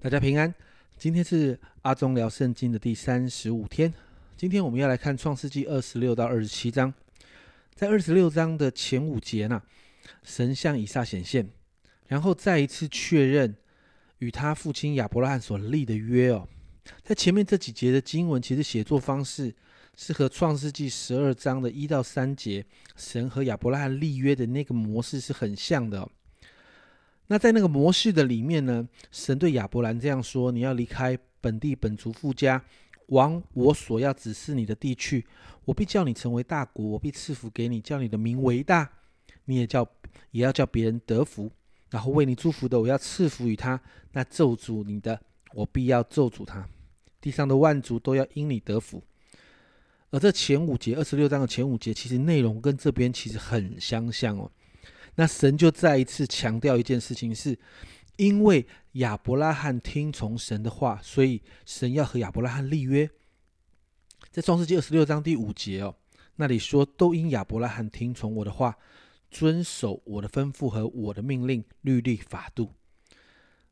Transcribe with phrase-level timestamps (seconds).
[0.00, 0.54] 大家平安，
[0.96, 3.92] 今天是阿忠聊圣经的第三十五天。
[4.36, 6.94] 今天我们要来看创世纪二十六到二十七章。
[7.74, 9.60] 在二十六章的前五节呢，
[10.22, 11.50] 神向以撒显现，
[12.06, 13.56] 然后再一次确认
[14.18, 16.46] 与他父亲亚伯拉罕所立的约哦。
[17.02, 19.52] 在前面这几节的经文，其实写作方式
[19.96, 26.08] 是和创世纪十二章的一到三节神和亚伯拉罕立约的那个模式是很像的。
[27.30, 32.64] 那在那个模式的里面呢，神对亚伯兰这样说：“你要离开本地本族富家，
[33.08, 35.26] 往我所要指示你的地去。
[35.66, 38.90] 我必叫你成为大国，我必赐福给你，叫你的名为大。
[39.44, 39.86] 你也叫
[40.30, 41.52] 也要叫别人得福。
[41.90, 43.78] 然后为你祝福的，我要赐福于他；
[44.12, 45.20] 那咒诅你的，
[45.52, 46.66] 我必要咒诅他。
[47.20, 49.02] 地上的万族都要因你得福。
[50.10, 54.50] 而这前五节二十六章的前五节，其实内容跟这边其实很相像哦。”
[55.18, 57.58] 那神就再一次强调一件事情，是
[58.18, 63.10] 因为亚伯拉罕听从神的话，所以神要和亚伯拉罕立约。
[64.30, 65.96] 在创世纪二十六章第五节哦，
[66.36, 68.78] 那里说：“都因亚伯拉罕听从我的话，
[69.28, 72.72] 遵守我的吩咐和我的命令、律例、法度。”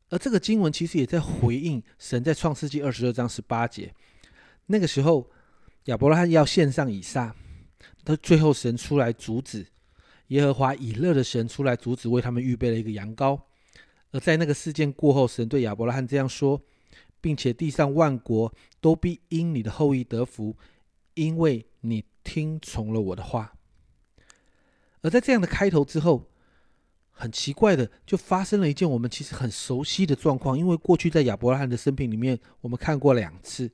[0.09, 3.93] 而这个经文其实也在回应神在创世纪二十六章十八节，
[4.65, 5.31] 那个时候
[5.85, 7.33] 亚伯拉罕要献上以撒，
[8.03, 9.65] 他最后神出来阻止。
[10.27, 13.39] 耶和华以勒的神出来阻止，为他们预备了一个羊羔。
[14.11, 16.61] 而在那个事件过后，神对亚伯拉罕这样说，
[17.19, 20.55] 并且地上万国都必因你的后裔得福，
[21.13, 23.53] 因为你听从了我的话。
[25.01, 26.29] 而在这样的开头之后，
[27.11, 33.71] 很奇怪的就发生了一件我们其实很熟悉的状况，因为过去在亚伯拉罕的生平里面，我们看过两次，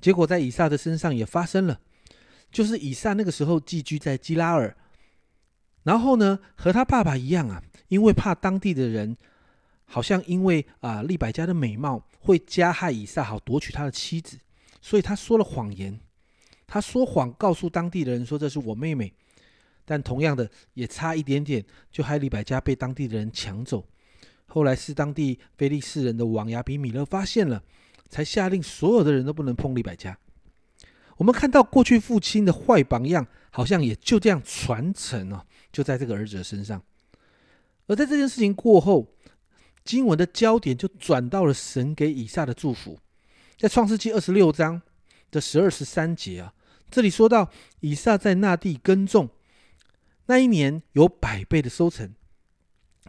[0.00, 1.80] 结果在以撒的身上也发生了，
[2.50, 4.76] 就是以撒那个时候寄居在基拉尔。
[5.86, 9.16] 然后呢，和他爸爸一样啊，因为怕当地的人
[9.84, 14.36] 好像因为啊利百加的美貌会加害以撒，好夺取他的妻子，
[14.82, 16.00] 所以他说了谎言。
[16.66, 19.12] 他说谎告诉当地的人说这是我妹妹，
[19.84, 23.86] 但同样的也差一点点，就害利百加被当地的人抢走。
[24.46, 27.62] 后来是当地非利士人的王亚比米勒发现了，
[28.08, 30.18] 才下令所有的人都不能碰利百加。
[31.18, 33.24] 我们看到过去父亲的坏榜样，
[33.56, 35.46] 好像也就这样传承了。
[35.72, 36.82] 就在这个儿子的身上，
[37.86, 39.14] 而在这件事情过后，
[39.82, 42.98] 经文的焦点就转到了神给以撒的祝福。
[43.56, 44.82] 在创世纪二十六章
[45.30, 46.52] 的十二十三节啊，
[46.90, 47.50] 这里说到
[47.80, 49.30] 以撒在那地耕种，
[50.26, 52.14] 那一年有百倍的收成，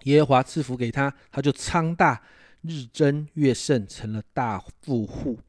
[0.03, 2.21] 耶和华赐福给他，他就昌大，
[2.61, 5.39] 日增月盛，成了大富户。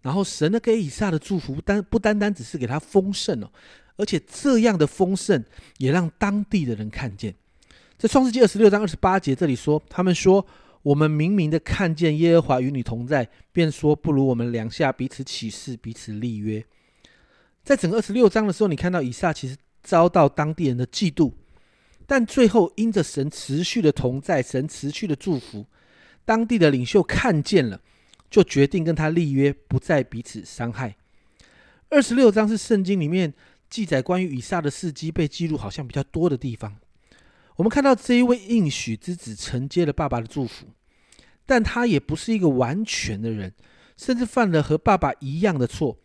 [0.00, 3.52] 然后神呢给以撒的祝福，单不单单只是给他丰盛哦。
[3.96, 5.44] 而且这样的丰盛
[5.78, 7.34] 也让当地的人看见，
[7.98, 10.44] 在创世纪二十六章二十八节这里说，他们说
[10.82, 16.64] ：“我们明明的看见耶和华与你同在，便说不如我们两下彼此起誓，彼此立约。”
[17.62, 21.30] 在整个二十六章的时候，你看到以撒其实遭到当地人的嫉妒，
[22.06, 25.66] 但最后因着神持续的同在，神持续的祝福，
[26.24, 27.80] 当地的领袖看见了，
[28.28, 30.96] 就决定跟他立约，不再彼此伤害。
[31.88, 33.32] 二十六章是圣经里面。
[33.72, 36.76] 记载关于以撒的事迹被记录好像比较多的地方，
[37.56, 40.66] 我们看到这一位应许之子承接了爸爸的祝福，
[41.46, 43.54] 但他也不是一个完全的人，
[43.96, 45.98] 甚至犯了和爸爸一样的错。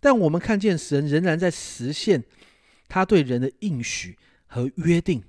[0.00, 2.24] 但我们看见神仍然在实现
[2.88, 5.22] 他对人的应许和约定，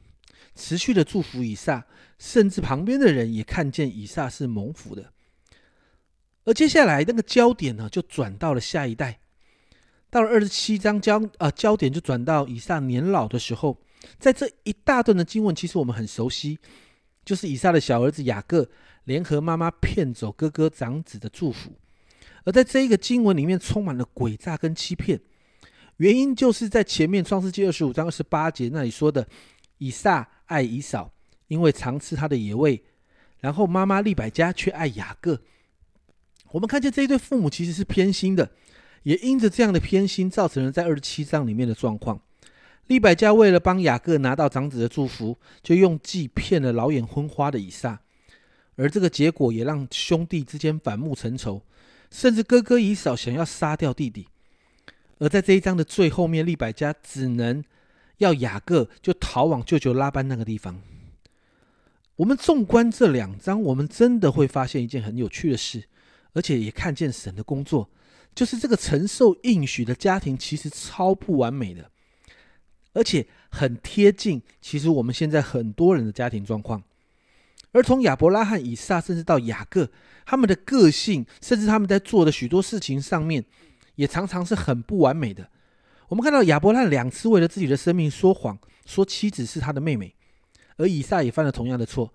[0.55, 1.85] 持续的祝福以撒，
[2.17, 5.11] 甚至旁边的人也看见以撒是蒙福的。
[6.45, 9.19] 而接下来那个焦点呢，就转到了下一代。
[10.13, 13.75] 到了二十七章焦啊焦点就转到以撒年老的时候，
[14.19, 16.59] 在这一大段的经文，其实我们很熟悉，
[17.25, 18.69] 就是以撒的小儿子雅各
[19.05, 21.71] 联合妈妈骗走哥哥长子的祝福，
[22.43, 25.19] 而在这一个经文里面充满了诡诈跟欺骗，
[25.97, 29.27] 原因就是在前面创世纪二十五章二十八节那里说的，
[29.79, 31.11] 以撒爱以扫，
[31.47, 32.83] 因为常吃他的野味，
[33.39, 35.41] 然后妈妈利百加却爱雅各，
[36.51, 38.51] 我们看见这一对父母其实是偏心的。
[39.03, 42.19] 也因着这样的偏心，造成了在二十七章里面的状况。
[42.87, 48.01] 利百加为了帮雅各拿到长子的祝福，就用计骗了老眼昏花的以撒，
[48.75, 51.61] 而这个结果也让兄弟之间反目成仇，
[52.11, 54.27] 甚至哥哥以扫想要杀掉弟弟。
[55.19, 57.63] 而在这一章的最后面，利百加只能
[58.17, 60.81] 要雅各就逃往舅舅拉班那个地方。
[62.17, 65.85] 我们纵观这两章，我们真的会发现一件很有趣的事，
[66.33, 67.89] 而且也看见神的工作。
[68.35, 71.91] 就是这个承受应许的家庭，其实超不完美的，
[72.93, 74.41] 而且很贴近。
[74.59, 76.81] 其实我们现在很多人的家庭状况，
[77.73, 79.87] 而从亚伯拉罕、以撒，甚至到雅各，
[80.25, 83.45] 他们的个性，甚至他们在做的许多事情上面，
[83.95, 85.47] 也常常是很不完美的。
[86.07, 88.57] 我们看到亚伯拉罕两次为了自己的生命说谎，
[88.87, 90.15] 说妻子是他的妹妹，
[90.77, 92.11] 而以撒也犯了同样的错，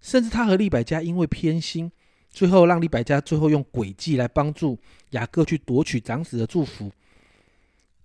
[0.00, 1.92] 甚至他和利百加因为偏心，
[2.30, 4.78] 最后让利百加最后用诡计来帮助
[5.10, 6.90] 雅各去夺取长子的祝福。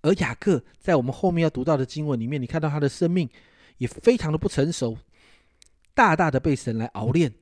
[0.01, 3.30] 而雅各在我们后面要读到的经文里面，你看到他的生命
[3.77, 4.98] 也非常的不成熟。
[5.94, 7.33] 大大的被神来熬炼，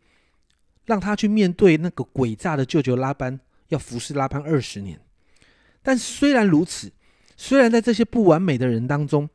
[0.85, 3.39] 让他去面对那个诡诈的舅舅拉班，
[3.69, 4.99] 要服侍拉班二十年。
[5.81, 6.91] 但虽然如此，
[7.35, 9.27] 虽然在这些不完美的人当中，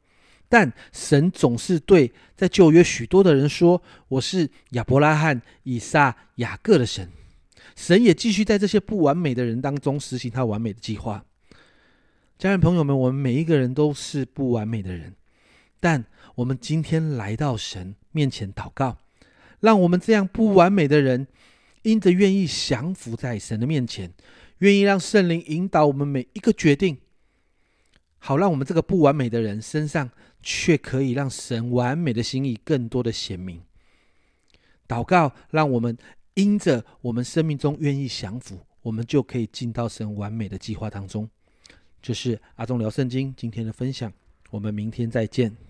[0.48, 7.10] 但神总是对在旧约许多的人说：“我是亚伯拉罕、以撒、雅各的神。”
[7.76, 11.24] 神也继续在这些不完美的人当中实行他完美的计划。
[12.38, 15.14] 家人朋友们，我们每一个人都是不完美的人，
[15.80, 16.04] 但
[16.36, 18.98] 我们今天来到神面前祷告。
[19.60, 21.26] 让我们这样不完美的人，
[21.82, 24.12] 因着愿意降服在神的面前，
[24.58, 26.98] 愿意让圣灵引导我们每一个决定，
[28.18, 30.10] 好让我们这个不完美的人身上，
[30.40, 33.62] 却可以让神完美的心意更多的显明。
[34.86, 35.98] 祷告，让我们
[36.38, 41.28] 因着我们生命中愿意降服，我们就可以进到神完美的计划当中。
[42.00, 44.12] 就是阿忠聊圣经今天的分享，
[44.52, 45.67] 我们明天再见。